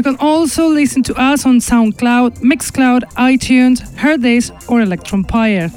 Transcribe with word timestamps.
You 0.00 0.04
can 0.04 0.16
also 0.18 0.66
listen 0.66 1.02
to 1.02 1.14
us 1.20 1.44
on 1.44 1.58
SoundCloud, 1.58 2.38
Mixcloud, 2.40 3.02
iTunes, 3.16 3.82
Hearthis, 3.96 4.50
or 4.66 4.80
Electronpire. 4.80 5.68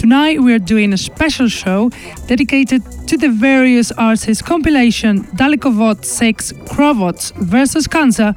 Tonight 0.00 0.40
we 0.42 0.52
are 0.52 0.58
doing 0.58 0.92
a 0.92 0.96
special 0.96 1.46
show 1.46 1.90
dedicated 2.26 2.82
to 3.06 3.16
the 3.16 3.28
various 3.28 3.92
artists 3.92 4.42
compilation 4.42 5.22
Dalekovod 5.36 6.04
6 6.04 6.52
Crobots 6.68 7.30
vs. 7.36 7.86
Cancer, 7.86 8.34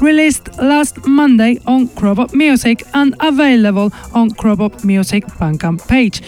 released 0.00 0.58
last 0.58 1.06
Monday 1.06 1.60
on 1.64 1.86
Crobot 1.86 2.34
Music 2.34 2.82
and 2.94 3.14
available 3.20 3.92
on 4.14 4.30
Crobot 4.30 4.82
Music 4.84 5.24
Bandcamp 5.38 5.86
page. 5.86 6.22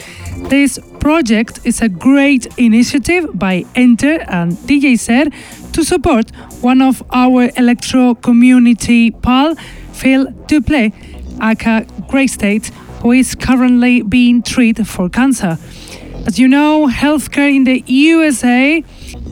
This 0.49 0.79
project 1.01 1.61
is 1.65 1.81
a 1.81 1.89
great 1.89 2.47
initiative 2.59 3.31
by 3.35 3.65
Enter 3.75 4.21
and 4.29 4.53
DJ 4.69 4.99
Ser 4.99 5.31
to 5.73 5.85
support 5.85 6.31
one 6.61 6.83
of 6.83 7.03
our 7.11 7.51
electro 7.57 8.15
community 8.15 9.11
pal, 9.11 9.55
Phil 9.93 10.27
Duplay, 10.47 10.93
aka 11.43 11.87
Grey 12.07 12.27
State, 12.27 12.69
who 13.03 13.13
is 13.13 13.35
currently 13.35 14.03
being 14.03 14.43
treated 14.43 14.87
for 14.87 15.09
cancer. 15.09 15.57
As 16.27 16.39
you 16.39 16.49
know, 16.49 16.87
healthcare 16.87 17.51
in 17.53 17.65
the 17.65 17.83
USA, 17.87 18.83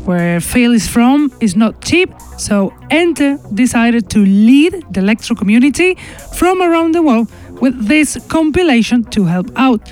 where 0.07 0.41
Phil 0.41 0.73
is 0.73 0.89
from, 0.89 1.31
is 1.39 1.55
not 1.55 1.83
cheap, 1.83 2.09
so 2.39 2.73
Enter 2.91 3.39
decided 3.53 4.09
to 4.11 4.21
lead 4.21 4.73
the 4.91 5.01
electro 5.01 5.37
community 5.37 5.99
from 6.35 6.63
around 6.63 6.93
the 6.93 7.03
world 7.03 7.31
with 7.61 7.89
this 7.89 8.17
compilation 8.29 9.05
to 9.05 9.25
help 9.25 9.51
out. 9.57 9.83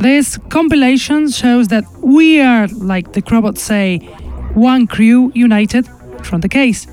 This 0.00 0.38
compilation 0.48 1.28
shows 1.30 1.68
that 1.68 1.84
we 2.00 2.40
are, 2.40 2.68
like 2.68 3.12
the 3.12 3.22
Crobots 3.22 3.60
say, 3.60 3.98
one 4.54 4.86
crew 4.86 5.32
united 5.34 5.88
from 6.22 6.40
the 6.40 6.48
case. 6.48 6.86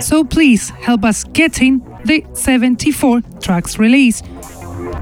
So 0.00 0.24
please 0.24 0.70
help 0.70 1.04
us 1.04 1.24
getting 1.24 1.80
the 2.04 2.24
74 2.34 3.20
tracks 3.40 3.78
release. 3.78 4.22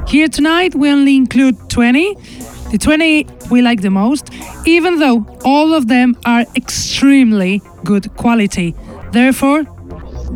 Here 0.06 0.28
tonight 0.28 0.74
we 0.74 0.90
only 0.90 1.16
include 1.16 1.56
20. 1.68 2.14
The 2.70 2.78
20 2.78 3.26
we 3.50 3.62
like 3.62 3.80
the 3.80 3.90
most, 3.90 4.30
even 4.66 4.98
though 4.98 5.26
all 5.44 5.74
of 5.74 5.88
them 5.88 6.16
are 6.24 6.44
extremely 6.54 7.62
good 7.84 8.14
quality. 8.16 8.74
Therefore, 9.10 9.64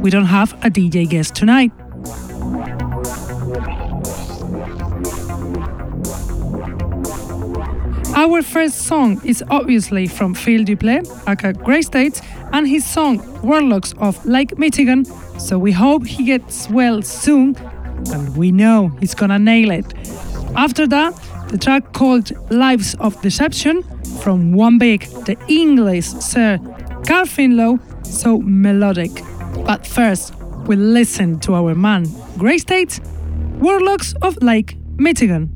we 0.05 0.11
don't 0.11 0.27
have 0.27 0.53
a 0.63 0.69
DJ 0.69 1.09
guest 1.09 1.35
tonight. 1.35 1.73
Our 8.15 8.43
first 8.43 8.83
song 8.83 9.19
is 9.25 9.43
obviously 9.49 10.07
from 10.07 10.35
Phil 10.35 10.63
Duplay, 10.63 11.01
aka 11.27 11.55
Grey 11.55 11.81
States, 11.81 12.21
and 12.53 12.69
his 12.69 12.85
song 12.85 13.17
Warlocks 13.43 13.95
of 13.97 14.23
Lake 14.27 14.59
Michigan. 14.59 15.07
So 15.39 15.59
we 15.59 15.73
hope 15.73 16.07
he 16.07 16.25
gets 16.25 16.69
well 16.69 17.01
soon, 17.01 17.57
and 18.13 18.37
we 18.37 18.53
know 18.53 18.89
he's 19.01 19.15
gonna 19.15 19.39
nail 19.39 19.71
it. 19.71 19.95
After 20.55 20.87
that, 20.89 21.15
the 21.49 21.57
track 21.57 21.95
called 21.95 22.31
Lives 22.51 22.95
of 23.01 23.21
Deception 23.23 23.83
from 24.23 24.53
One 24.53 24.77
Big, 24.77 25.07
the 25.25 25.39
English 25.49 26.09
Sir 26.09 26.59
Carl 27.07 27.25
Finlow, 27.25 27.81
so 28.05 28.39
melodic. 28.43 29.34
But 29.63 29.87
first, 29.87 30.35
we'll 30.67 30.79
listen 30.79 31.39
to 31.41 31.55
our 31.55 31.75
man, 31.75 32.07
Grey 32.39 32.59
States, 32.59 33.01
Warlocks 33.59 34.15
of 34.23 34.37
Lake 34.43 34.77
Michigan. 34.97 35.54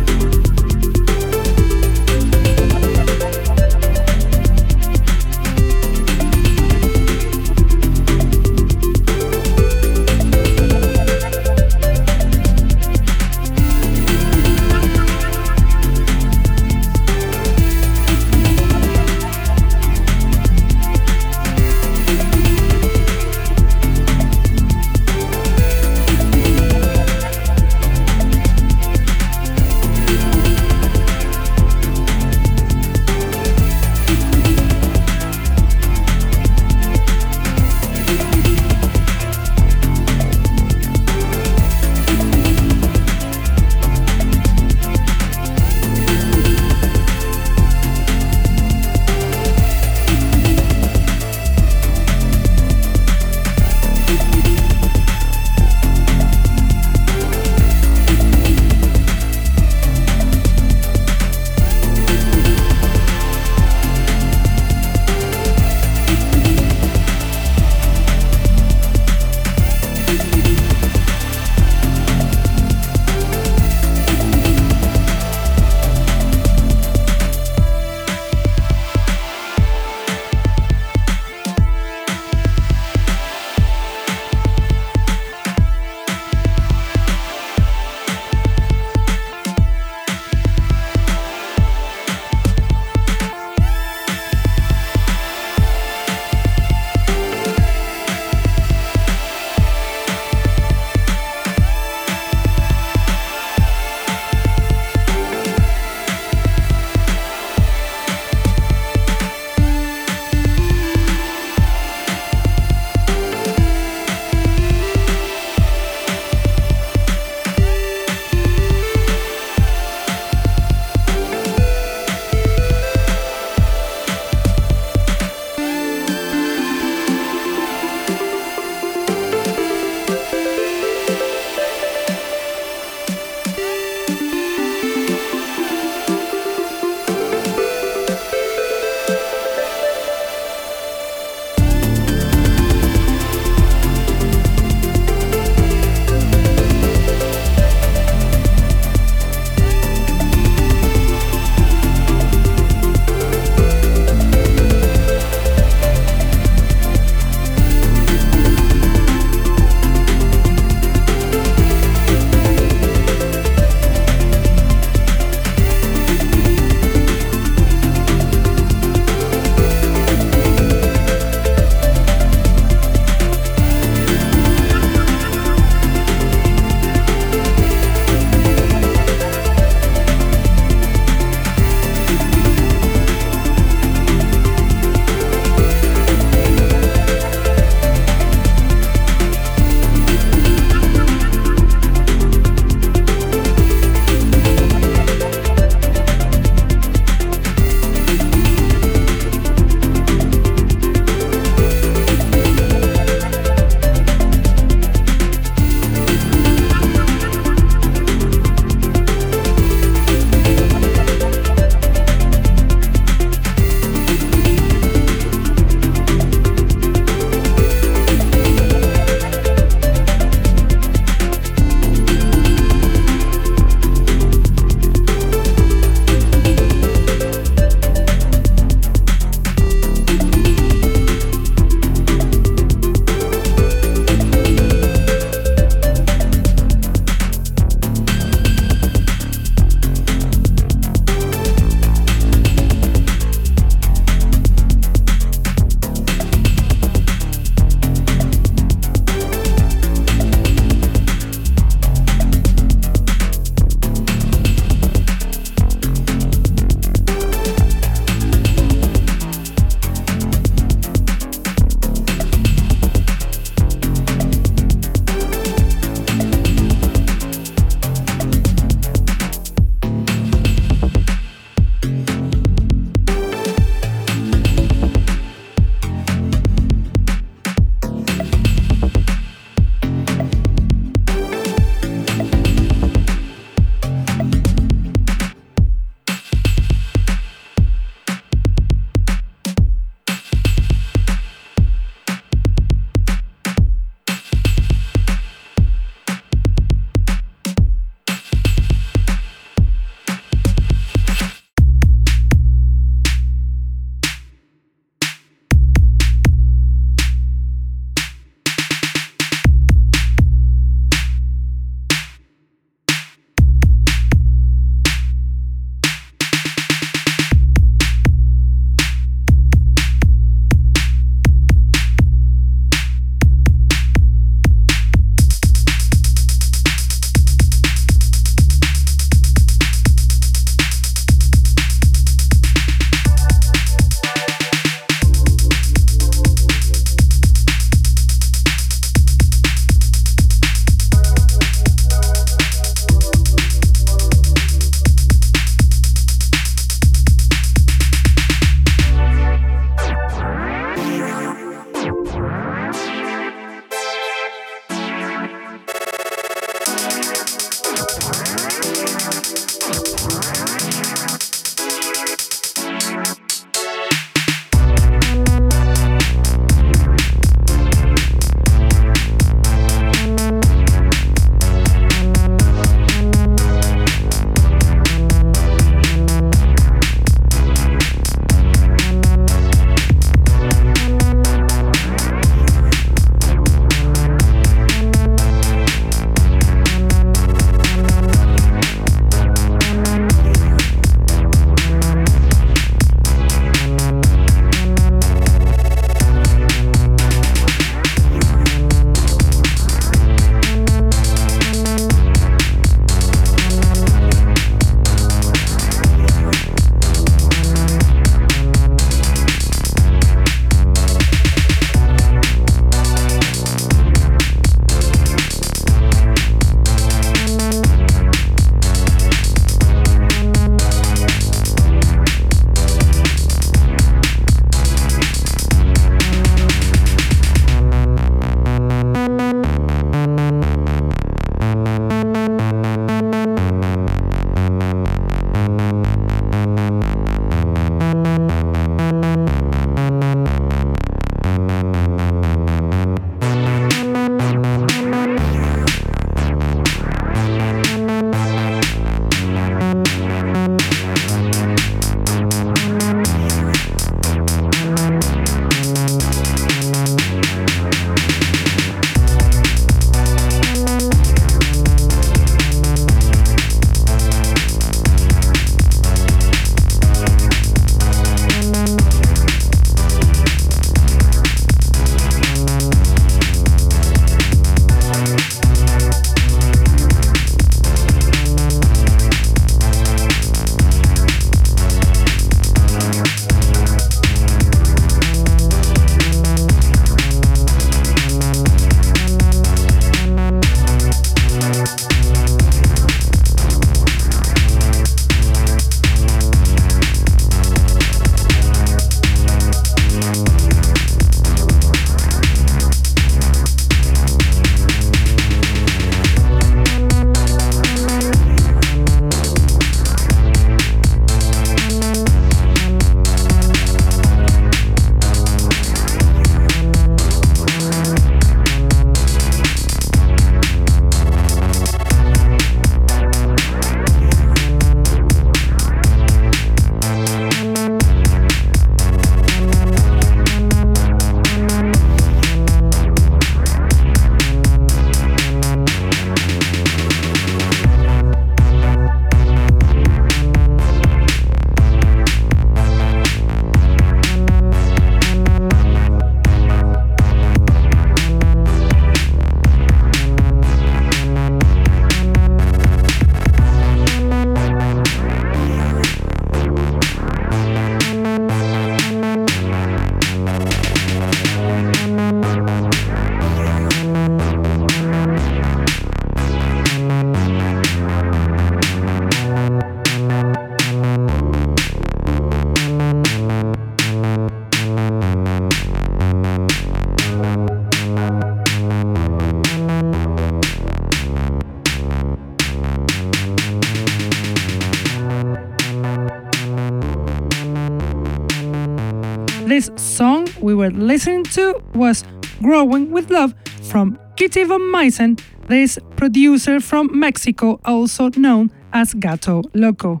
Listening 590.96 591.24
to 591.24 591.62
was 591.74 592.04
Growing 592.40 592.90
with 592.90 593.10
Love 593.10 593.34
from 593.64 593.98
Kitty 594.16 594.44
Von 594.44 594.62
Meissen, 594.72 595.20
this 595.46 595.78
producer 595.96 596.58
from 596.58 596.88
Mexico, 596.98 597.60
also 597.66 598.08
known 598.16 598.50
as 598.72 598.94
Gato 598.94 599.42
Loco. 599.52 600.00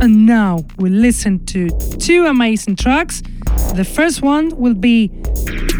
And 0.00 0.26
now 0.26 0.64
we 0.78 0.90
listen 0.90 1.44
to 1.46 1.70
two 1.98 2.26
amazing 2.26 2.76
tracks. 2.76 3.20
The 3.74 3.84
first 3.84 4.22
one 4.22 4.50
will 4.50 4.74
be 4.74 5.08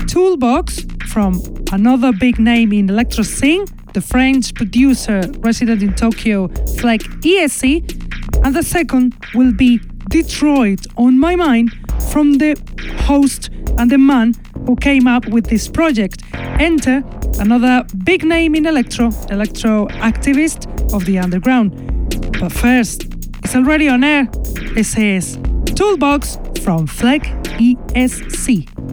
Toolbox 0.09 0.87
from 1.07 1.41
another 1.71 2.13
big 2.13 2.41
name 2.41 2.73
in 2.73 2.91
electro 2.91 3.23
scene, 3.23 3.65
the 3.95 4.01
French 4.01 4.53
producer 4.55 5.21
resident 5.39 5.85
in 5.85 5.95
Tokyo, 5.95 6.49
Fleck 6.81 7.03
ESC, 7.23 7.65
and 8.45 8.57
the 8.57 8.65
second 8.65 9.15
will 9.37 9.53
be 9.53 9.79
Detroit 10.09 10.85
on 10.97 11.17
My 11.17 11.37
Mind 11.37 11.71
from 12.17 12.39
the 12.39 12.57
host 13.01 13.51
and 13.77 13.91
the 13.91 13.99
man 13.99 14.33
who 14.65 14.75
came 14.75 15.07
up 15.07 15.29
with 15.29 15.45
this 15.51 15.69
project. 15.69 16.23
Enter 16.59 17.05
another 17.41 17.85
big 18.05 18.25
name 18.25 18.55
in 18.55 18.65
electro, 18.65 19.11
electro 19.29 19.87
activist 20.01 20.65
of 20.95 21.05
the 21.05 21.19
underground. 21.19 21.75
But 22.41 22.53
first, 22.53 23.05
it's 23.45 23.55
already 23.55 23.91
on 23.91 24.03
air. 24.03 24.31
This 24.75 24.97
is 24.97 25.37
Toolbox 25.75 26.39
from 26.63 26.87
Fleck 26.87 27.25
ESC. 27.61 28.86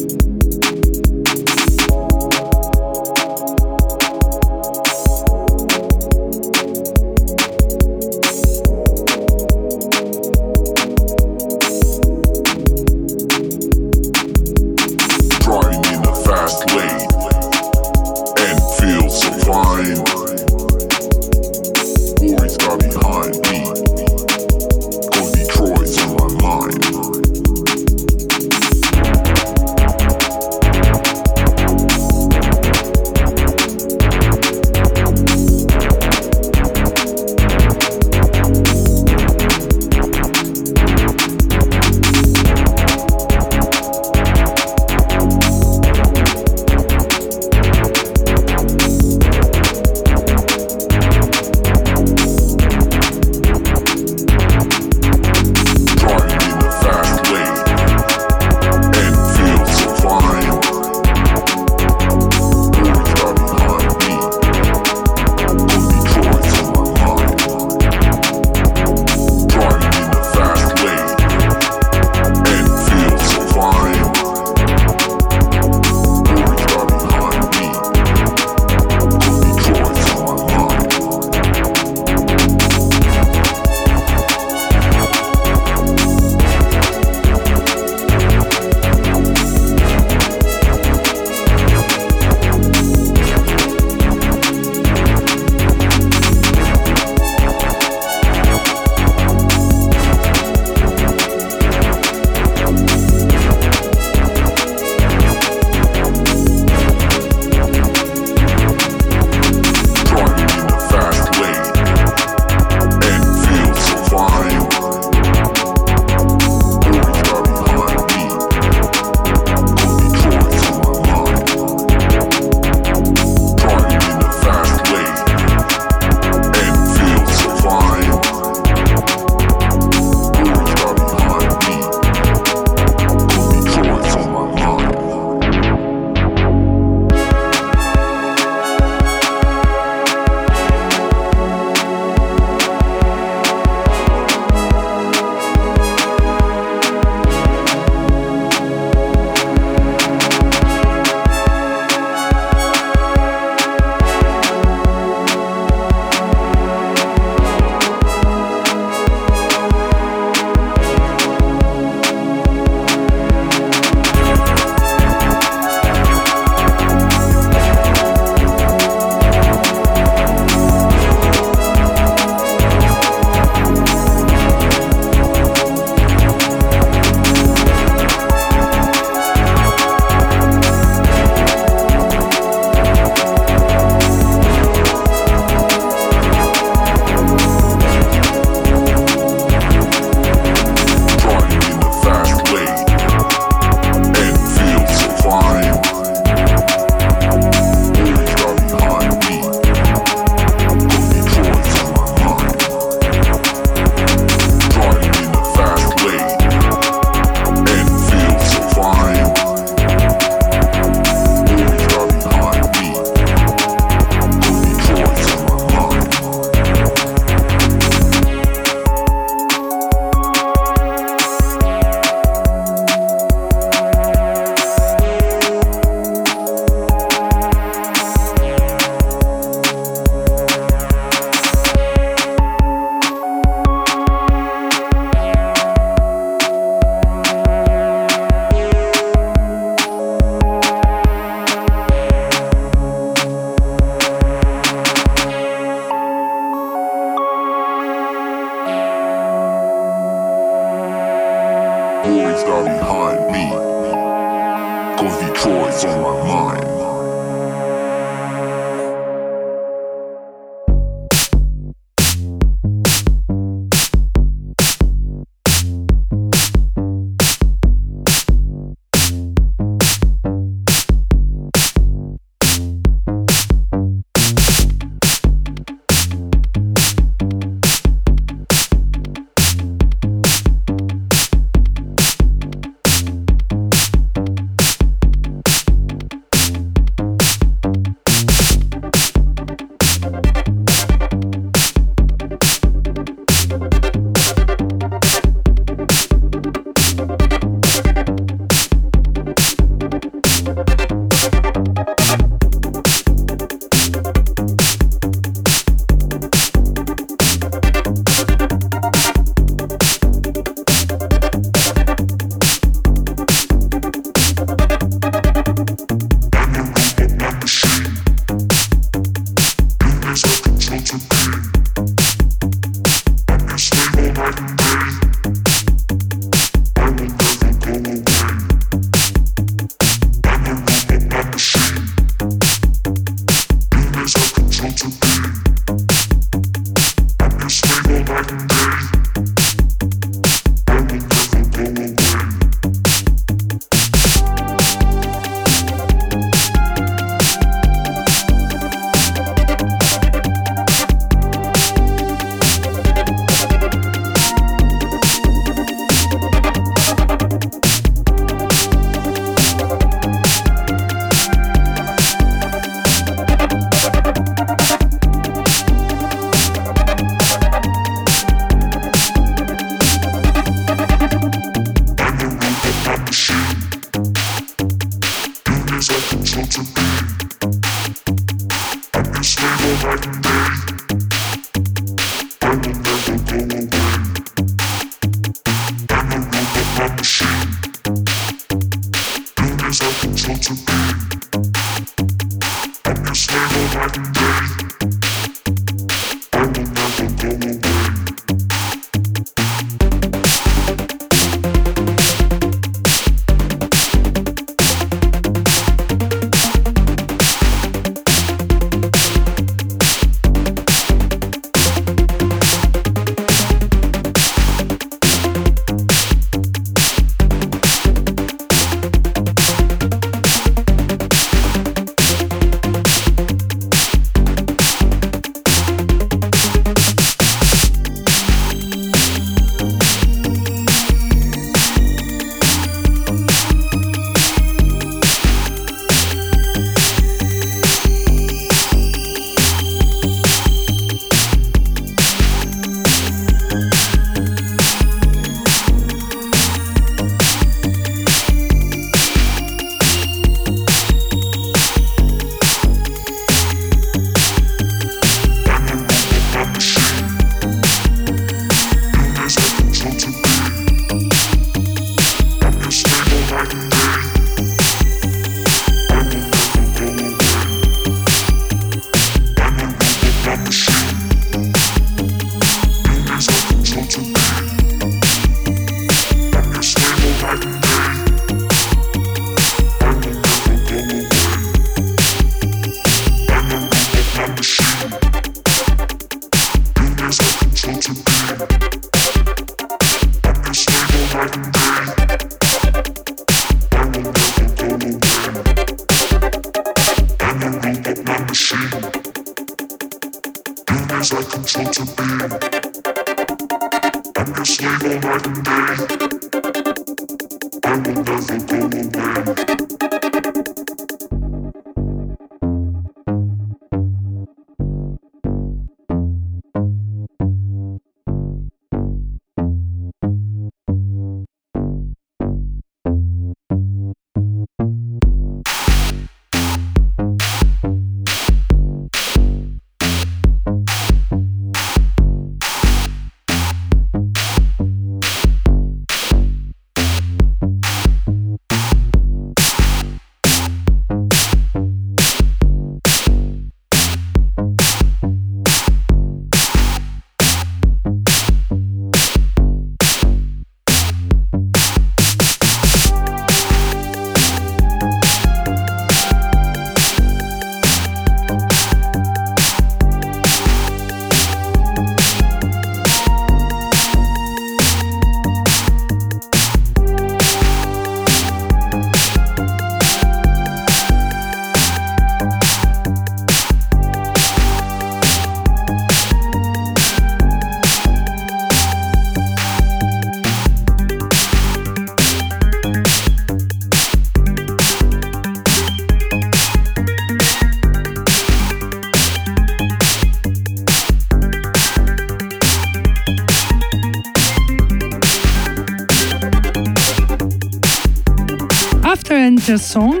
Enter's 599.14 599.64
song, 599.64 600.00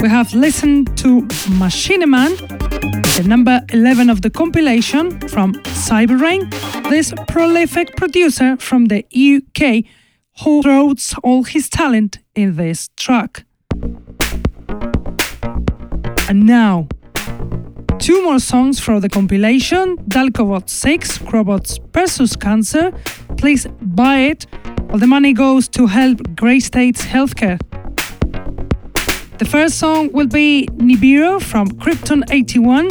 we 0.00 0.08
have 0.08 0.34
listened 0.34 0.96
to 0.98 1.26
Machine 1.50 2.08
Man, 2.10 2.30
the 3.16 3.24
number 3.26 3.60
11 3.72 4.10
of 4.10 4.22
the 4.22 4.30
compilation 4.30 5.18
from 5.28 5.54
Cyberrain, 5.84 6.50
this 6.90 7.12
prolific 7.28 7.96
producer 7.96 8.56
from 8.56 8.86
the 8.86 9.04
UK 9.14 9.84
who 10.42 10.62
throws 10.62 11.14
all 11.22 11.44
his 11.44 11.68
talent 11.68 12.18
in 12.34 12.56
this 12.56 12.88
track. 12.96 13.44
And 16.28 16.46
now, 16.46 16.88
two 17.98 18.22
more 18.22 18.40
songs 18.40 18.80
from 18.80 19.00
the 19.00 19.08
compilation 19.08 19.96
Dalekovod 20.08 20.68
6 20.68 21.18
Crobots 21.18 21.78
vs. 21.92 22.36
Cancer. 22.36 22.92
Please 23.36 23.66
buy 23.80 24.18
it. 24.18 24.46
All 24.90 24.98
the 24.98 25.06
money 25.06 25.32
goes 25.32 25.68
to 25.68 25.86
help 25.86 26.18
Grey 26.34 26.60
States 26.60 27.04
Healthcare. 27.04 27.58
The 29.42 29.48
first 29.48 29.80
song 29.80 30.12
will 30.12 30.28
be 30.28 30.68
Nibiru 30.76 31.42
from 31.42 31.66
Krypton 31.66 32.22
81, 32.30 32.86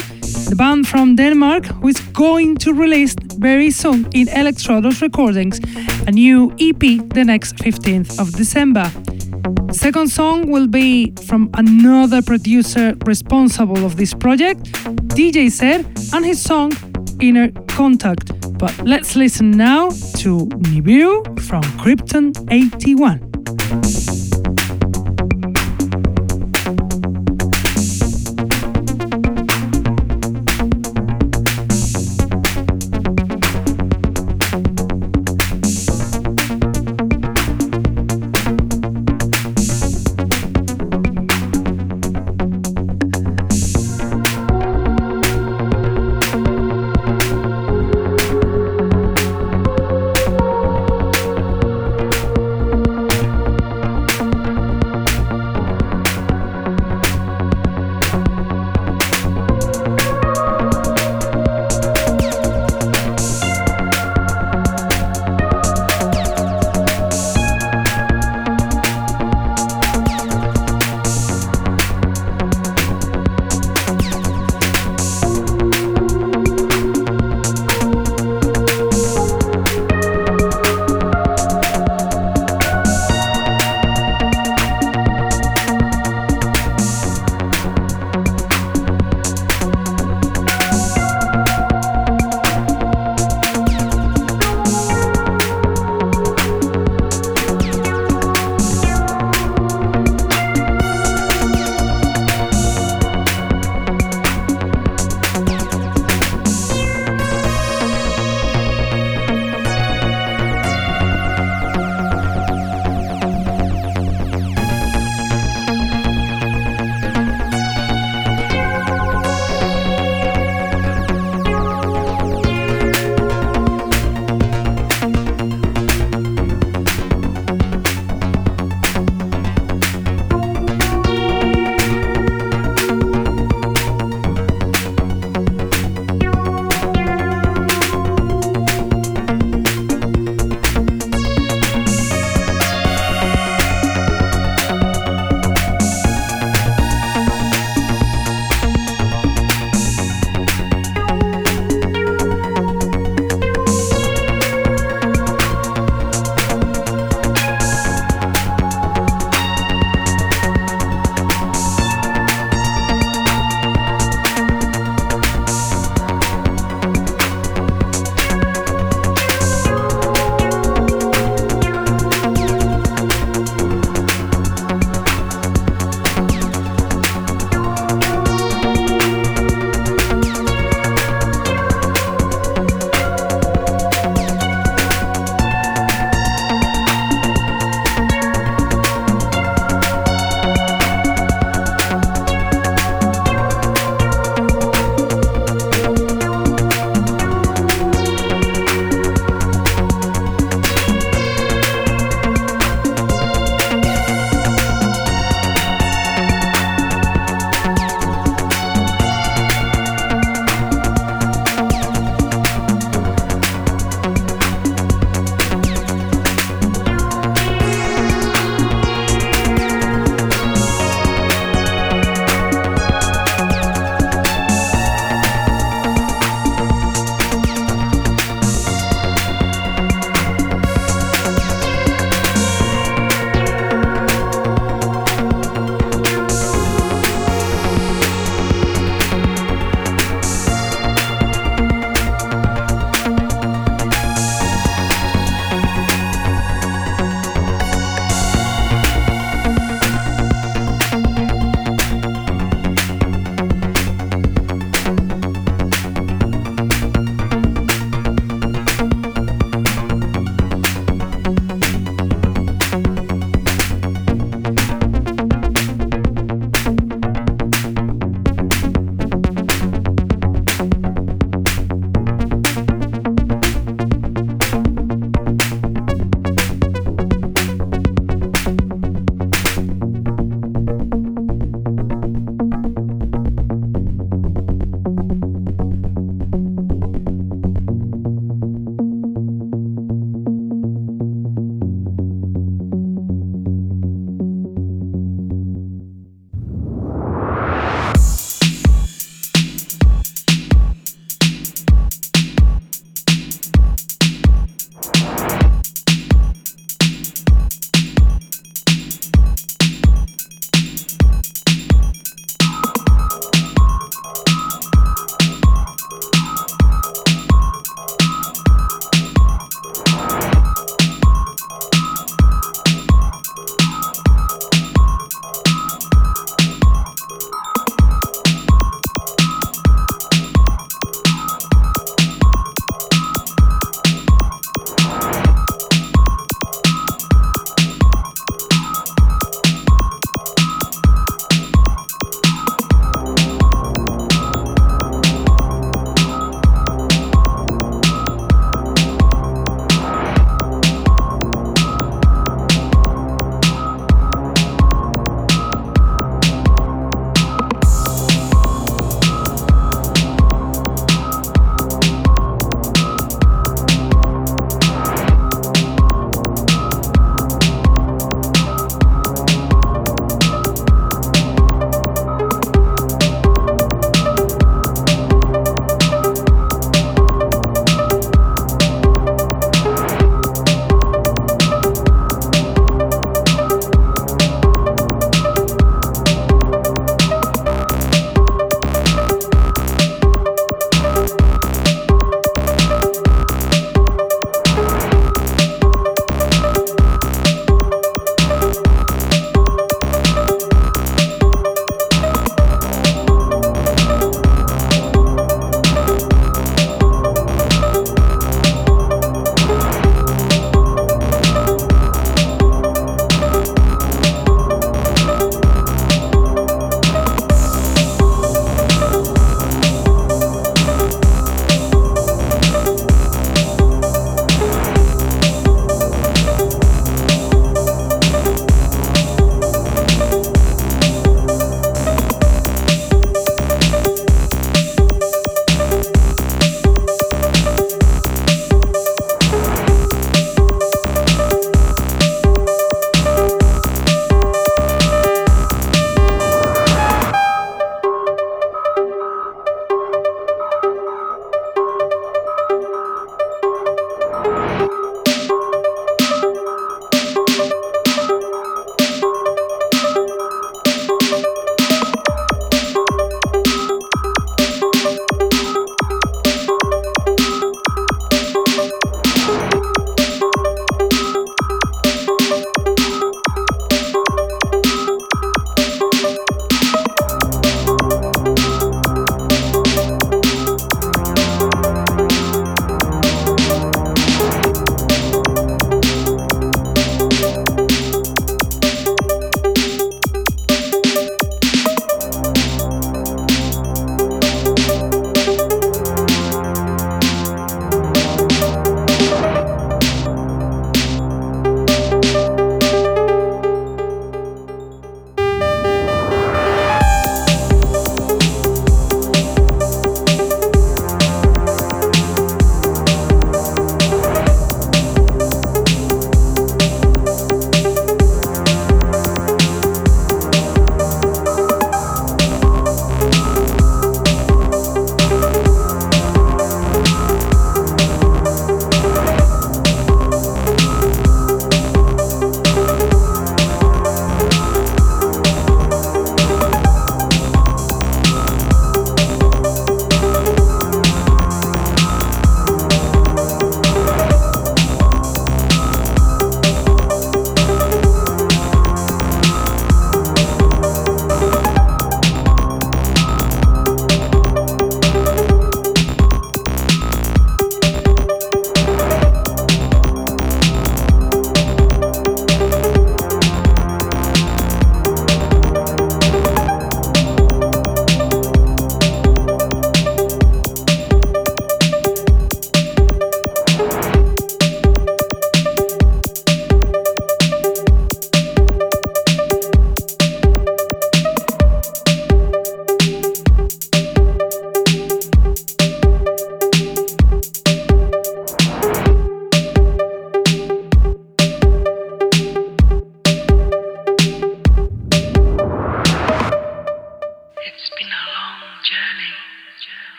the 0.49 0.56
band 0.58 0.86
from 0.86 1.16
Denmark 1.16 1.66
who 1.66 1.88
is 1.88 1.97
going 2.12 2.58
to 2.58 2.74
release 2.74 3.16
very 3.38 3.72
soon 3.72 4.06
in 4.14 4.28
Electrodos 4.28 5.02
Recordings 5.02 5.62
a 6.08 6.12
new 6.12 6.52
EP 6.60 7.08
the 7.14 7.24
next 7.24 7.56
15th 7.56 8.20
of 8.20 8.34
December. 8.34 8.91
The 9.68 9.74
second 9.74 10.10
song 10.10 10.52
will 10.52 10.68
be 10.68 11.14
from 11.26 11.49
another 11.54 12.22
producer 12.22 12.95
responsible 13.06 13.86
of 13.86 13.95
this 13.95 14.14
project, 14.14 14.64
DJ 15.16 15.49
Ser, 15.49 15.86
and 16.14 16.26
his 16.26 16.41
song 16.41 16.74
Inner 17.22 17.49
Contact. 17.70 18.30
But 18.58 18.78
let's 18.84 19.16
listen 19.16 19.52
now 19.52 19.88
to 20.20 20.47
Nibiru 20.68 21.24
from 21.47 21.64
Krypton 21.80 22.34
81. 22.52 24.20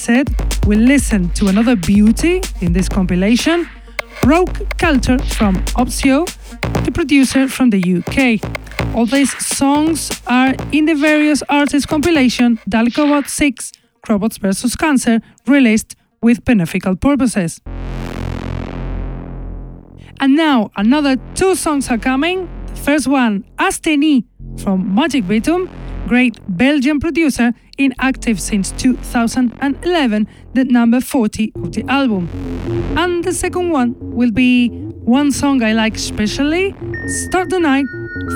Set, 0.00 0.28
we 0.66 0.76
listen 0.76 1.28
to 1.34 1.48
another 1.48 1.76
beauty 1.76 2.40
in 2.62 2.72
this 2.72 2.88
compilation, 2.88 3.68
Broke 4.22 4.78
Culture 4.78 5.18
from 5.18 5.56
Opsio, 5.76 6.26
the 6.84 6.90
producer 6.90 7.46
from 7.48 7.68
the 7.68 7.80
UK. 7.98 8.40
All 8.94 9.04
these 9.04 9.32
songs 9.46 10.10
are 10.26 10.54
in 10.72 10.86
the 10.86 10.94
various 10.94 11.42
artists 11.50 11.84
compilation 11.84 12.58
Dalekovod 12.68 13.28
6 13.28 13.72
Robots 14.08 14.38
vs. 14.38 14.74
Cancer, 14.74 15.20
released 15.46 15.96
with 16.22 16.46
beneficial 16.46 16.96
purposes. 16.96 17.60
And 20.18 20.34
now 20.34 20.70
another 20.76 21.16
two 21.34 21.54
songs 21.54 21.90
are 21.90 21.98
coming. 21.98 22.48
The 22.68 22.76
first 22.76 23.06
one, 23.06 23.44
Asteni 23.58 24.24
from 24.62 24.94
Magic 24.94 25.24
Bitum, 25.24 25.68
great 26.06 26.38
Belgian 26.48 27.00
producer 27.00 27.52
in 27.78 27.94
active 27.98 28.40
since 28.40 28.72
2011, 28.72 30.28
the 30.54 30.64
number 30.64 31.00
40 31.00 31.52
of 31.56 31.72
the 31.72 31.84
album. 31.88 32.28
And 32.96 33.24
the 33.24 33.32
second 33.32 33.70
one 33.70 33.94
will 33.98 34.30
be 34.30 34.68
one 34.68 35.32
song 35.32 35.62
I 35.62 35.72
like 35.72 35.96
especially, 35.96 36.74
Start 37.06 37.50
the 37.50 37.58
Night 37.58 37.86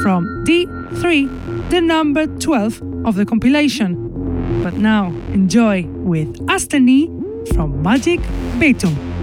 from 0.02 0.44
D3, 0.44 1.70
the 1.70 1.80
number 1.80 2.26
12 2.26 2.82
of 3.04 3.16
the 3.16 3.26
compilation. 3.26 4.62
But 4.62 4.74
now 4.74 5.08
enjoy 5.32 5.84
with 5.86 6.34
Asteni 6.46 7.08
from 7.54 7.82
Magic 7.82 8.20
Bitum. 8.58 9.13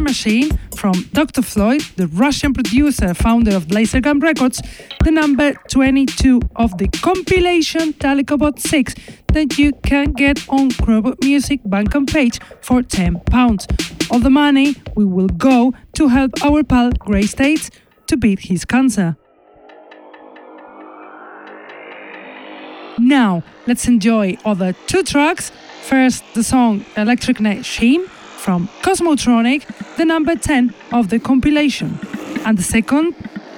Machine 0.00 0.58
from 0.76 0.92
Dr. 1.12 1.42
Floyd, 1.42 1.82
the 1.96 2.06
Russian 2.08 2.52
producer, 2.52 3.14
founder 3.14 3.54
of 3.56 3.66
Lasergun 3.66 4.22
Records, 4.22 4.62
the 5.04 5.10
number 5.10 5.54
22 5.68 6.40
of 6.56 6.76
the 6.78 6.88
compilation 6.88 7.92
Dalekovod 7.94 8.58
6 8.58 8.94
that 9.28 9.58
you 9.58 9.72
can 9.82 10.12
get 10.12 10.48
on 10.48 10.70
Crobot 10.70 11.22
Music 11.22 11.62
Bandcamp 11.64 12.12
page 12.12 12.38
for 12.60 12.82
£10. 12.82 14.10
All 14.10 14.20
the 14.20 14.30
money 14.30 14.74
we 14.94 15.04
will 15.04 15.28
go 15.28 15.74
to 15.94 16.08
help 16.08 16.32
our 16.44 16.62
pal 16.62 16.90
Grey 16.92 17.22
States 17.22 17.70
to 18.06 18.16
beat 18.16 18.40
his 18.40 18.64
cancer. 18.64 19.16
Now, 22.98 23.42
let's 23.66 23.86
enjoy 23.86 24.36
other 24.44 24.74
two 24.86 25.02
tracks. 25.02 25.52
First, 25.82 26.24
the 26.34 26.42
song 26.42 26.84
Electric 26.96 27.40
Net 27.40 27.64
Sheen 27.64 28.06
from 28.38 28.68
Cosmotronic, 28.82 29.64
the 29.98 30.04
number 30.04 30.36
10 30.36 30.72
of 30.92 31.10
the 31.10 31.18
compilation. 31.18 31.98
And 32.44 32.56
the 32.56 32.62
second 32.62 33.14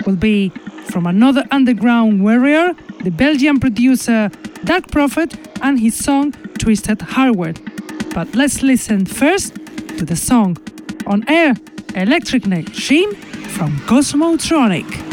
will 0.07 0.17
be 0.17 0.49
from 0.91 1.07
another 1.07 1.45
underground 1.51 2.23
warrior, 2.23 2.75
the 3.05 3.11
Belgian 3.11 3.61
producer 3.61 4.31
Dark 4.65 4.91
Prophet, 4.91 5.37
and 5.63 5.79
his 5.79 5.95
song 5.95 6.33
Twisted 6.59 7.03
Hardware. 7.03 7.55
But 8.15 8.35
let's 8.35 8.63
listen 8.63 9.07
first 9.07 9.55
to 9.99 10.05
the 10.05 10.17
song 10.17 10.57
on 11.07 11.29
air 11.29 11.55
Electric 11.95 12.47
Neck 12.47 12.73
Sheen 12.73 13.15
from 13.15 13.77
Cosmotronic. 13.81 15.10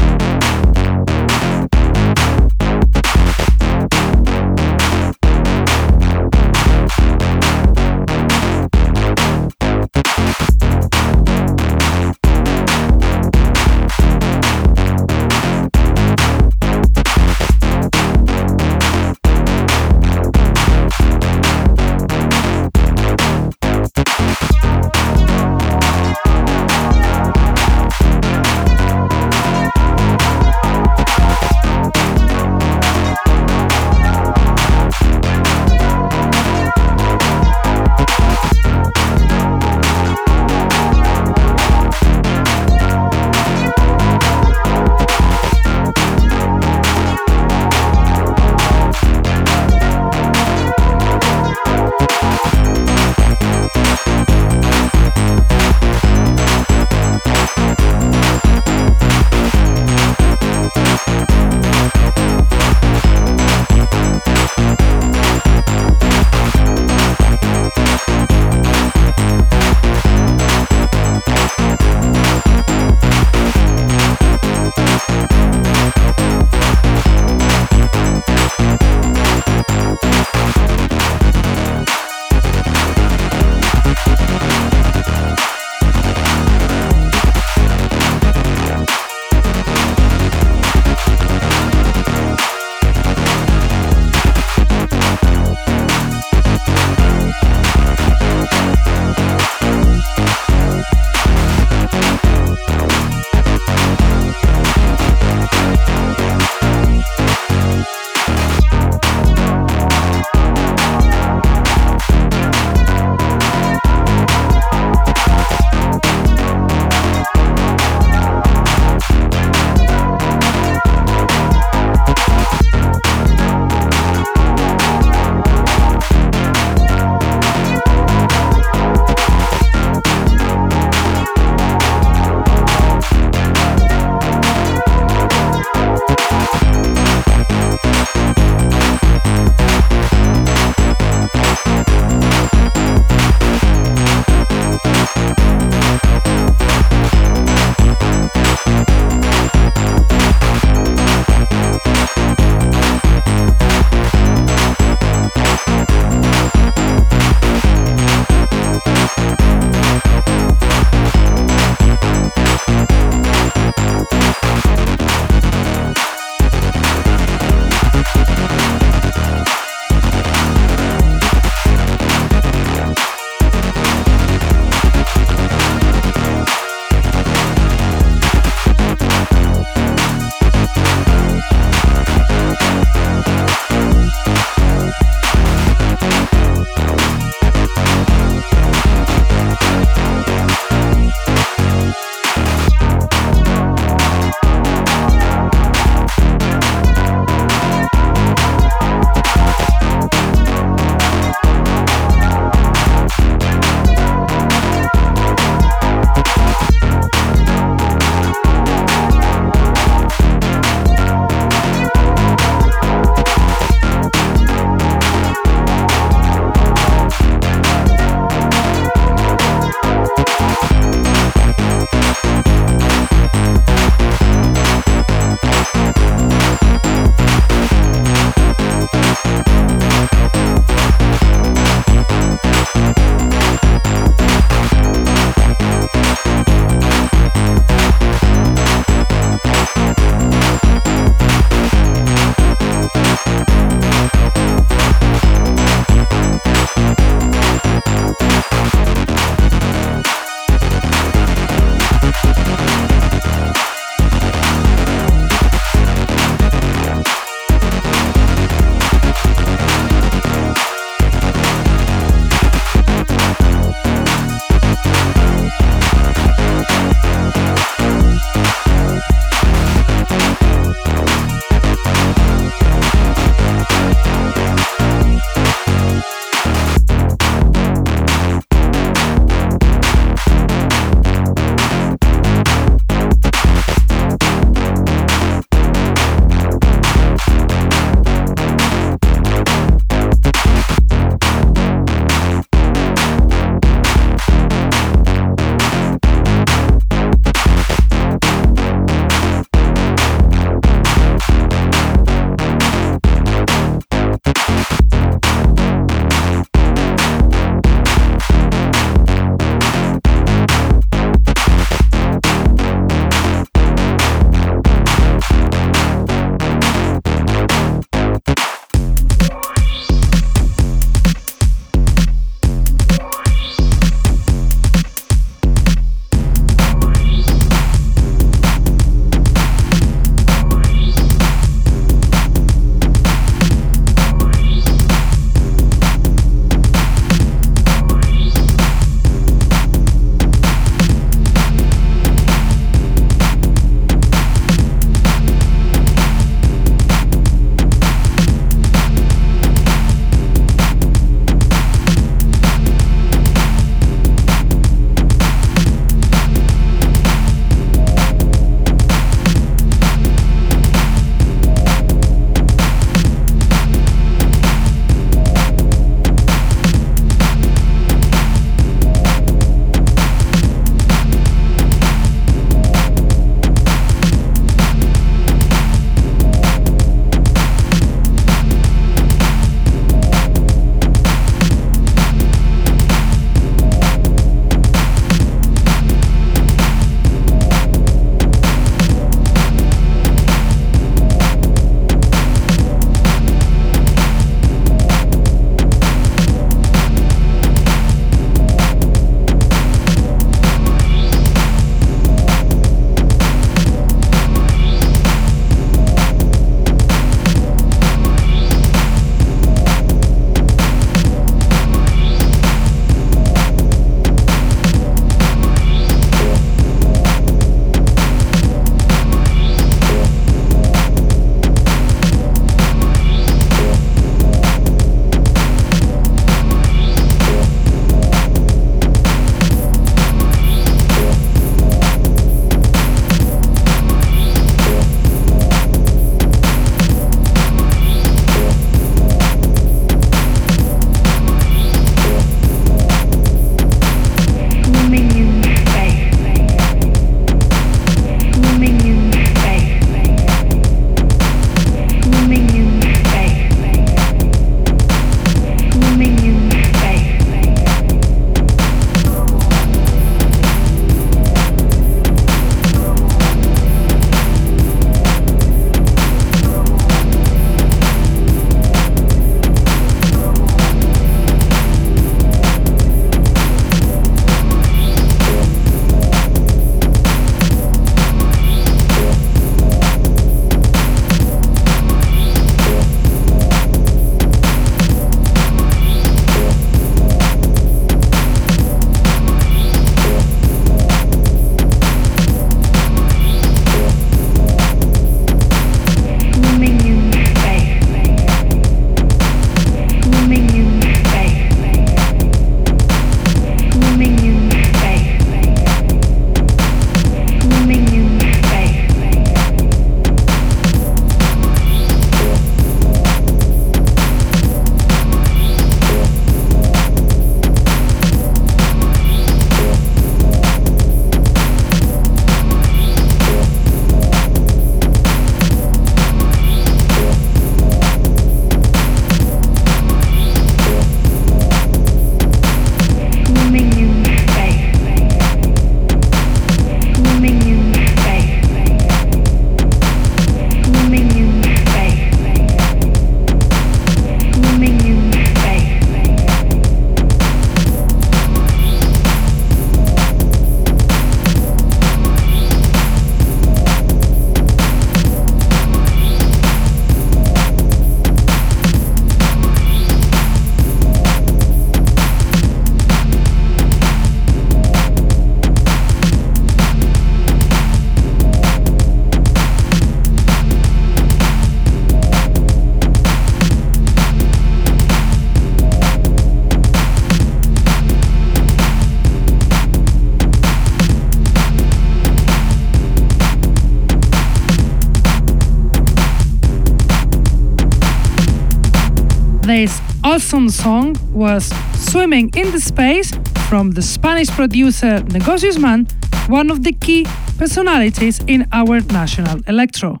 Awesome 590.34 590.50
song 590.50 590.96
was 591.12 591.52
Swimming 591.74 592.28
in 592.34 592.50
the 592.50 592.58
Space 592.58 593.12
from 593.48 593.70
the 593.70 593.80
Spanish 593.82 594.28
producer 594.30 594.98
Negocius 595.04 595.58
Man, 595.58 595.86
one 596.26 596.50
of 596.50 596.64
the 596.64 596.72
key 596.72 597.06
personalities 597.38 598.18
in 598.26 598.44
our 598.50 598.80
national 598.80 599.38
electro. 599.46 600.00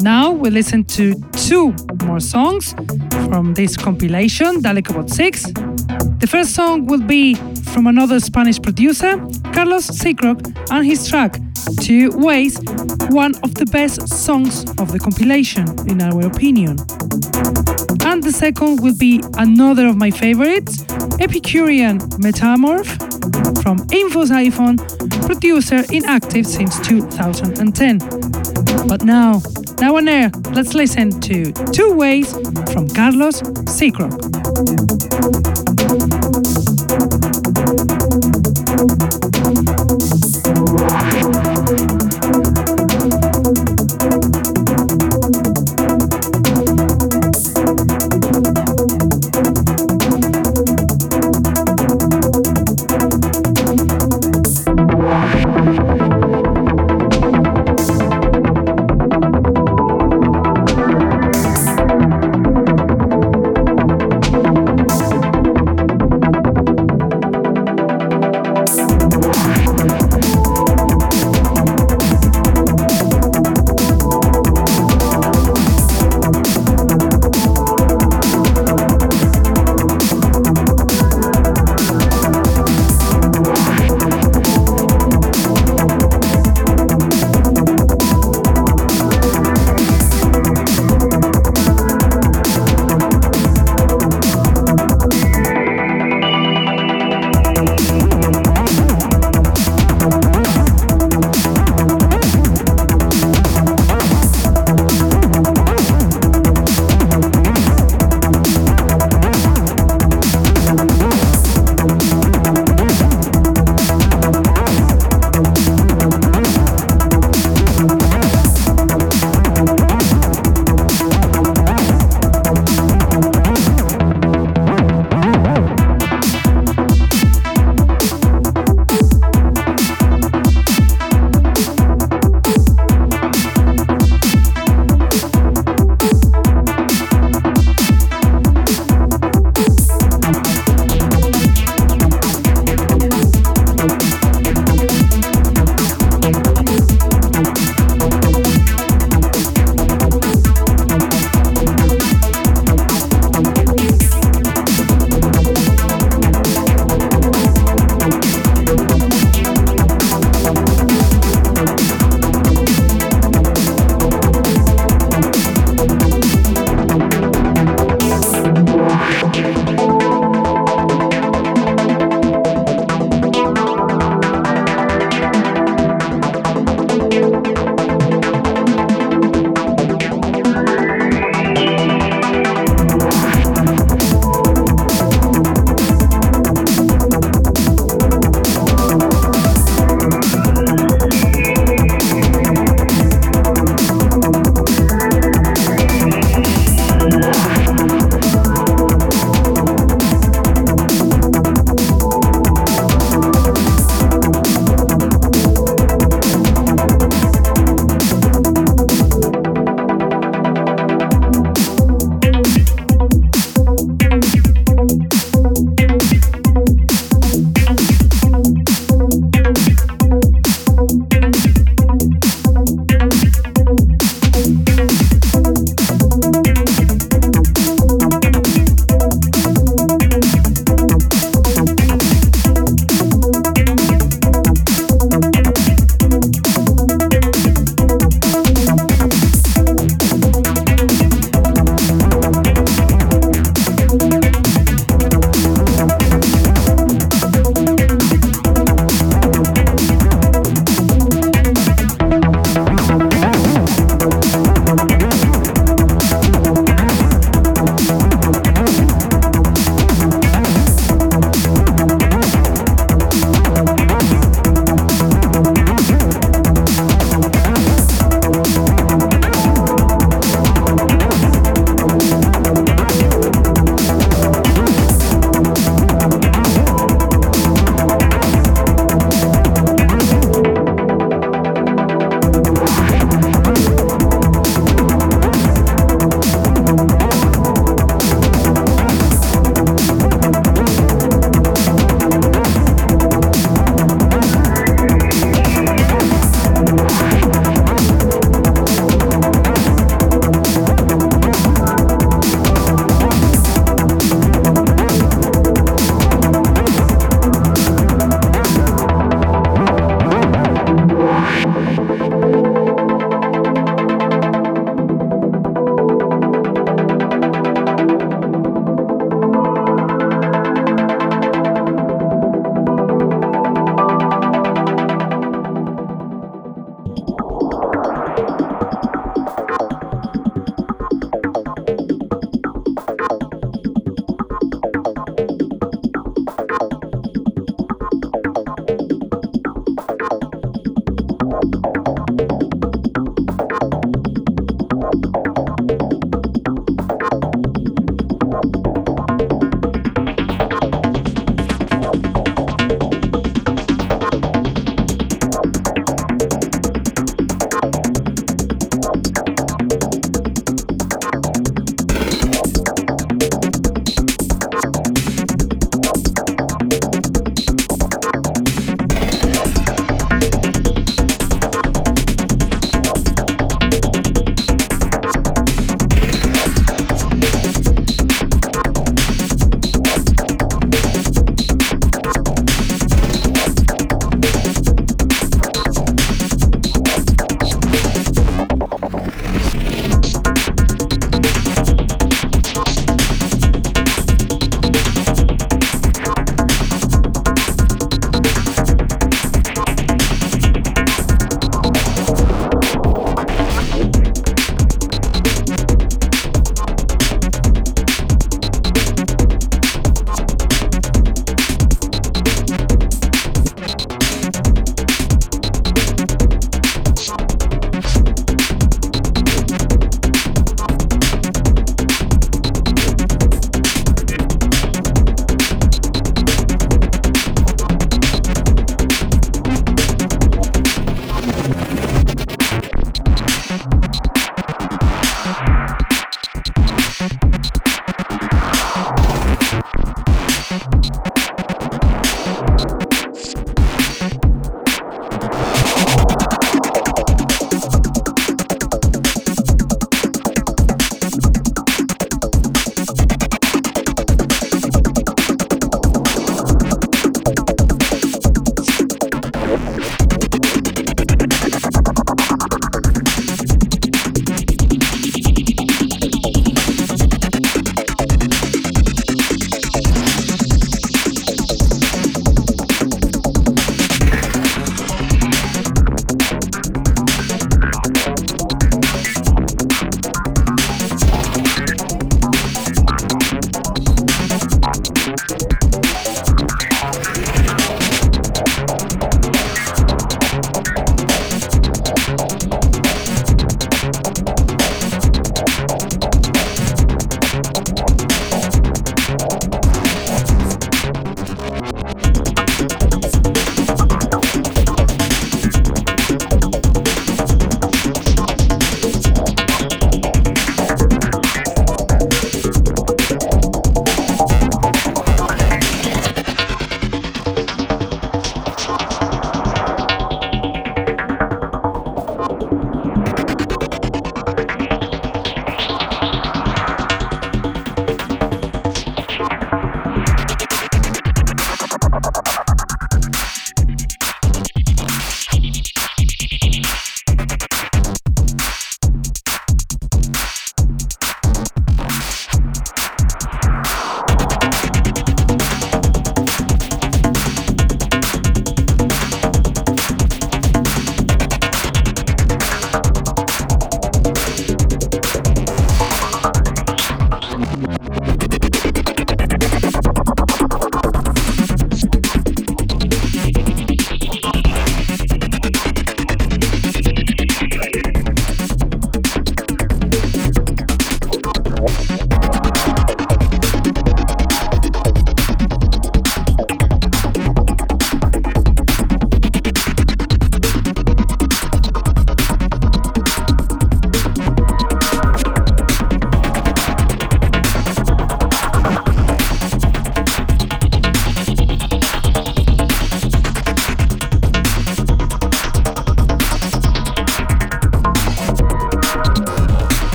Now 0.00 0.30
we 0.30 0.48
listen 0.48 0.84
to 0.84 1.12
two 1.32 1.74
more 2.06 2.20
songs 2.20 2.72
from 3.28 3.52
this 3.52 3.76
compilation, 3.76 4.62
Dalekovod 4.62 5.10
6. 5.10 5.42
The 6.20 6.26
first 6.26 6.54
song 6.54 6.86
will 6.86 7.02
be 7.02 7.34
from 7.74 7.86
another 7.86 8.20
Spanish 8.20 8.58
producer, 8.58 9.18
Carlos 9.52 9.86
Seacrock, 9.86 10.40
and 10.70 10.86
his 10.86 11.06
track, 11.10 11.38
Two 11.82 12.08
Ways, 12.14 12.58
one 13.10 13.34
of 13.42 13.54
the 13.54 13.66
best 13.66 14.08
songs 14.08 14.64
of 14.78 14.92
the 14.92 14.98
compilation, 14.98 15.66
in 15.88 16.02
our 16.02 16.26
opinion. 16.26 16.78
And 18.04 18.22
the 18.22 18.32
second 18.32 18.80
will 18.80 18.96
be 18.96 19.22
another 19.36 19.86
of 19.86 19.96
my 19.96 20.10
favorites, 20.10 20.84
Epicurean 21.20 21.98
Metamorph, 22.20 22.88
from 23.62 23.78
Infos 23.88 24.30
iPhone, 24.30 24.78
producer 25.26 25.84
inactive 25.92 26.46
since 26.46 26.78
2010. 26.86 27.98
But 28.88 29.04
now, 29.04 29.42
now 29.80 29.96
on 29.96 30.08
air, 30.08 30.30
let's 30.52 30.74
listen 30.74 31.20
to 31.20 31.52
Two 31.72 31.92
Ways 31.92 32.32
from 32.72 32.88
Carlos 32.88 33.42
Seacrock. 33.76 34.16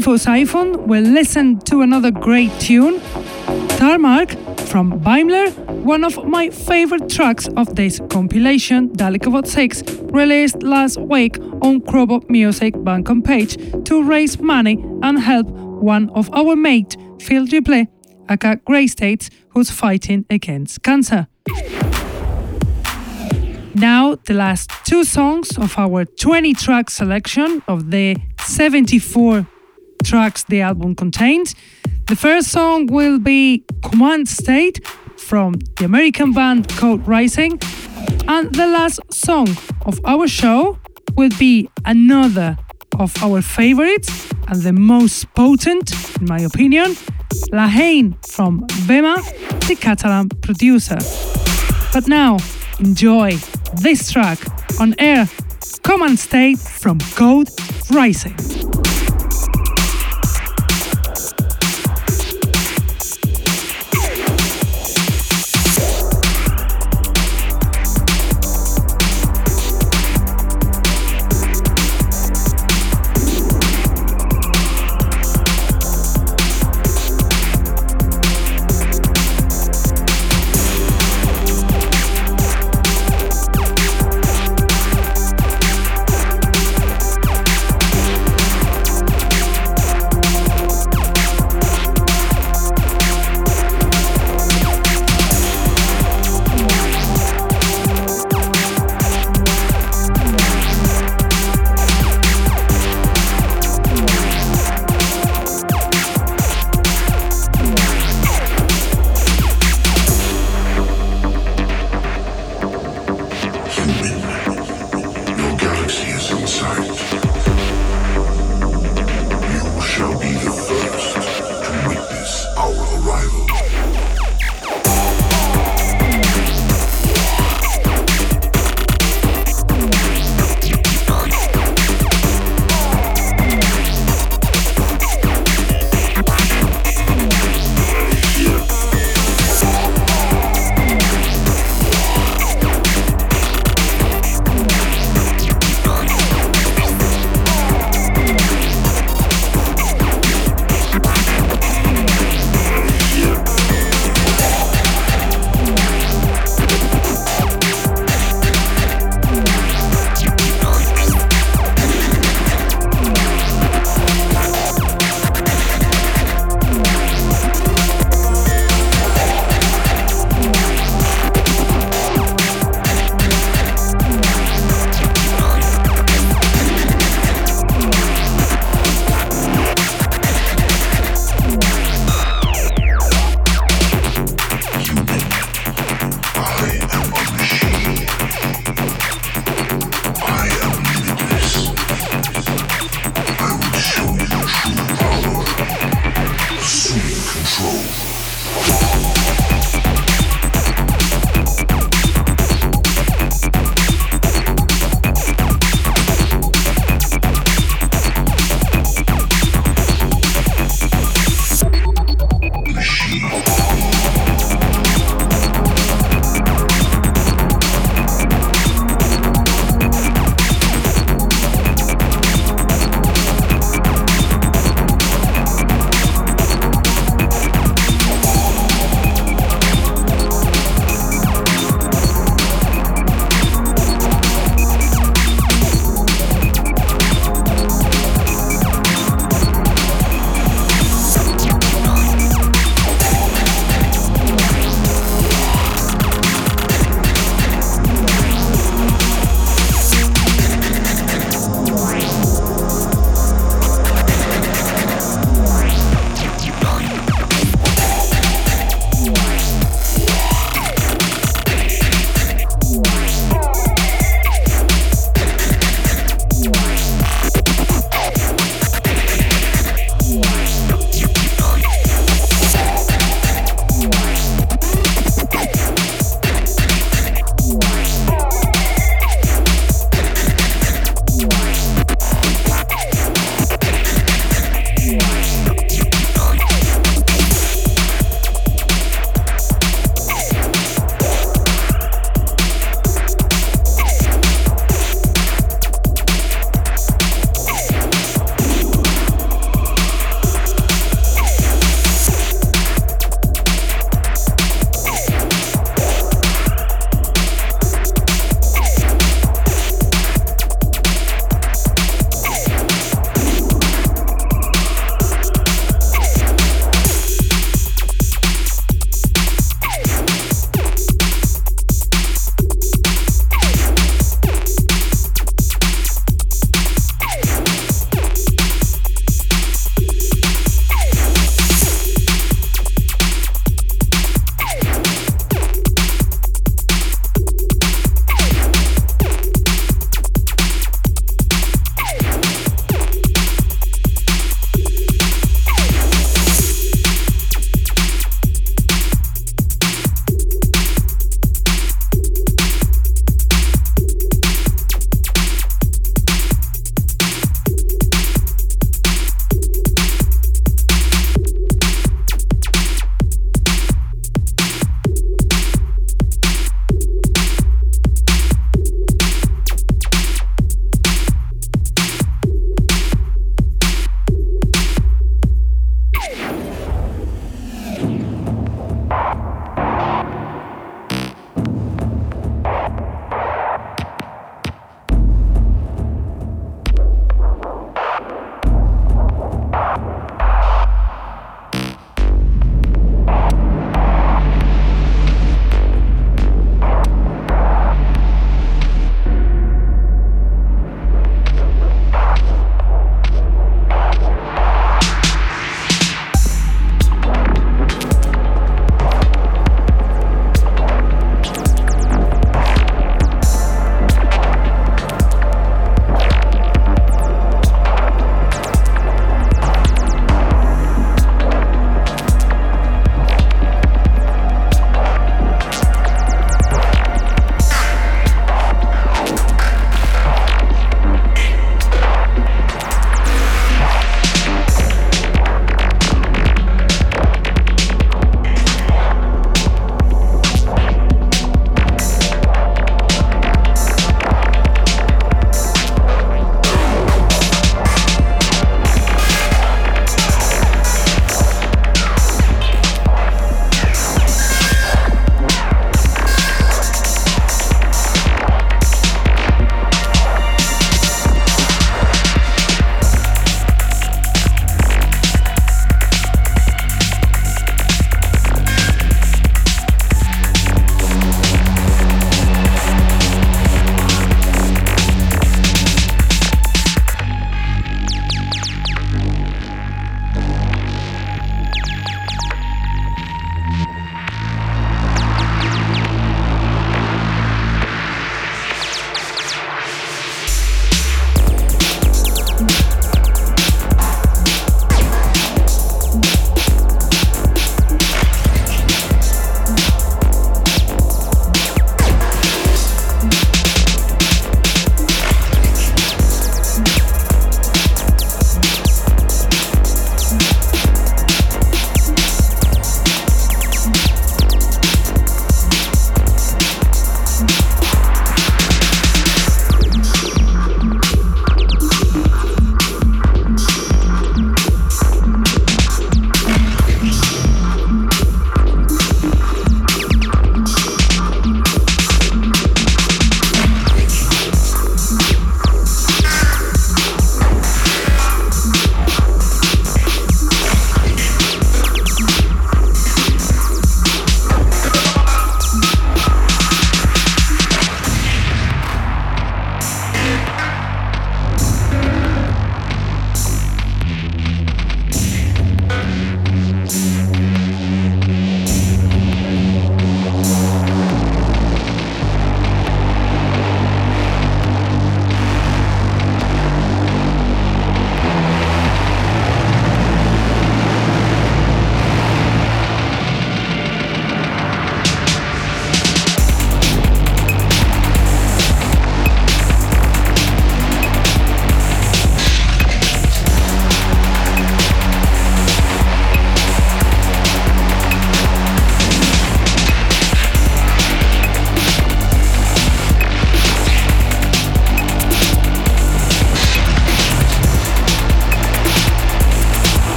Siphon, 0.00 0.86
we'll 0.86 1.02
listen 1.02 1.58
to 1.60 1.82
another 1.82 2.10
great 2.10 2.50
tune, 2.58 3.00
Tarmac 3.76 4.30
from 4.60 4.98
Beimler, 5.00 5.52
one 5.84 6.04
of 6.04 6.24
my 6.24 6.48
favorite 6.48 7.10
tracks 7.10 7.48
of 7.56 7.76
this 7.76 8.00
compilation, 8.08 8.88
Dalekovod 8.90 9.46
6, 9.46 9.82
released 10.12 10.62
last 10.62 10.98
week 10.98 11.38
on 11.60 11.80
Crobot 11.82 12.30
Music 12.30 12.74
Bandcamp 12.74 13.24
page 13.26 13.56
to 13.84 14.02
raise 14.02 14.38
money 14.40 14.82
and 15.02 15.18
help 15.18 15.48
one 15.48 16.08
of 16.10 16.32
our 16.32 16.56
mates, 16.56 16.96
Phil 17.20 17.46
Duplay, 17.46 17.86
aka 18.28 18.56
Grey 18.64 18.86
States, 18.86 19.28
who's 19.50 19.70
fighting 19.70 20.24
against 20.30 20.82
cancer. 20.82 21.26
Now, 23.74 24.16
the 24.24 24.34
last 24.34 24.70
two 24.84 25.04
songs 25.04 25.58
of 25.58 25.78
our 25.78 26.04
20 26.04 26.54
track 26.54 26.90
selection 26.90 27.62
of 27.68 27.90
the 27.90 28.16
74 28.40 29.46
tracks 30.10 30.42
the 30.42 30.60
album 30.60 30.96
contains. 30.96 31.54
The 32.08 32.16
first 32.16 32.48
song 32.50 32.86
will 32.86 33.20
be 33.20 33.64
Command 33.84 34.28
State 34.28 34.84
from 35.16 35.54
the 35.76 35.84
American 35.84 36.32
band 36.32 36.68
Code 36.68 37.06
Rising. 37.06 37.60
And 38.26 38.52
the 38.52 38.66
last 38.66 38.98
song 39.12 39.48
of 39.86 40.00
our 40.04 40.26
show 40.26 40.78
will 41.16 41.30
be 41.38 41.68
another 41.84 42.58
of 42.98 43.10
our 43.22 43.40
favorites 43.40 44.10
and 44.48 44.60
the 44.62 44.72
most 44.72 45.32
potent, 45.34 45.92
in 46.20 46.26
my 46.26 46.40
opinion, 46.40 46.96
La 47.52 47.68
Haine 47.68 48.16
from 48.28 48.66
Bema, 48.88 49.14
the 49.68 49.76
Catalan 49.80 50.28
producer. 50.42 50.98
But 51.92 52.08
now, 52.08 52.38
enjoy 52.80 53.36
this 53.80 54.10
track 54.10 54.38
on 54.80 54.96
air 54.98 55.28
Command 55.82 56.18
State 56.18 56.58
from 56.58 56.98
Code 57.14 57.48
Rising. 57.92 58.69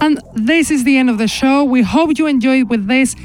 And 0.00 0.20
this 0.34 0.70
is 0.70 0.84
the 0.84 0.96
end 0.96 1.10
of 1.10 1.18
the 1.18 1.28
show. 1.28 1.64
We 1.64 1.82
hope 1.82 2.18
you 2.18 2.26
enjoyed 2.26 2.70
with 2.70 2.86
this 2.86 3.16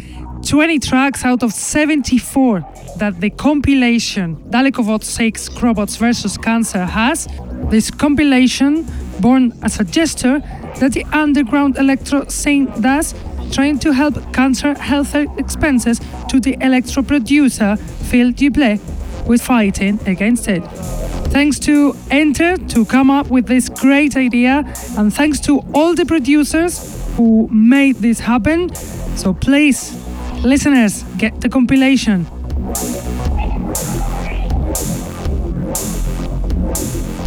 20 0.47 0.79
tracks 0.79 1.23
out 1.23 1.43
of 1.43 1.53
74 1.53 2.65
that 2.97 3.21
the 3.21 3.29
compilation 3.29 4.35
Dalekovod 4.49 5.03
6 5.03 5.49
Chrobots 5.49 5.97
vs. 5.97 6.37
Cancer 6.37 6.85
has. 6.85 7.27
This 7.69 7.89
compilation, 7.89 8.85
born 9.19 9.53
as 9.61 9.79
a 9.79 9.83
gesture 9.83 10.39
that 10.79 10.93
the 10.93 11.05
underground 11.13 11.77
electro 11.77 12.27
scene 12.27 12.65
does, 12.81 13.13
trying 13.51 13.79
to 13.79 13.93
help 13.93 14.33
cancer 14.33 14.73
health 14.73 15.15
expenses 15.37 16.01
to 16.29 16.39
the 16.39 16.57
electro 16.59 17.03
producer 17.03 17.75
Phil 17.77 18.33
who 18.33 19.33
is 19.33 19.41
fighting 19.41 19.99
against 20.07 20.47
it. 20.47 21.22
Thanks 21.33 21.57
to 21.61 21.95
Enter 22.11 22.57
to 22.57 22.85
come 22.85 23.09
up 23.09 23.31
with 23.31 23.47
this 23.47 23.67
great 23.67 24.15
idea, 24.15 24.63
and 24.97 25.11
thanks 25.11 25.39
to 25.41 25.63
all 25.73 25.95
the 25.95 26.05
producers 26.05 27.03
who 27.17 27.49
made 27.51 27.95
this 27.95 28.19
happen. 28.19 28.73
So 29.15 29.33
please, 29.33 29.97
listeners, 30.43 31.03
get 31.17 31.41
the 31.41 31.49
compilation. 31.49 32.27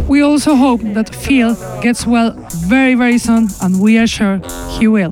We 0.07 0.21
also 0.21 0.55
hope 0.55 0.79
that 0.93 1.13
Phil 1.13 1.57
gets 1.81 2.07
well 2.07 2.31
very, 2.65 2.95
very 2.95 3.17
soon, 3.17 3.49
and 3.61 3.81
we 3.81 3.97
are 3.97 4.07
sure 4.07 4.39
he 4.79 4.87
will. 4.87 5.11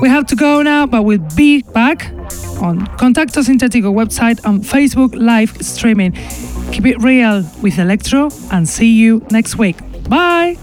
We 0.00 0.08
have 0.08 0.26
to 0.28 0.36
go 0.36 0.62
now, 0.62 0.86
but 0.86 1.02
we'll 1.02 1.18
be 1.36 1.62
back 1.62 2.12
on 2.58 2.86
Contacto 2.98 3.42
Sintetico 3.42 3.92
website 3.92 4.40
and 4.44 4.62
Facebook 4.62 5.14
live 5.14 5.56
streaming. 5.60 6.12
Keep 6.72 6.86
it 6.86 7.02
real 7.02 7.44
with 7.62 7.78
Electro 7.78 8.30
and 8.50 8.68
see 8.68 8.92
you 8.92 9.24
next 9.30 9.56
week. 9.56 9.76
Bye! 10.08 10.56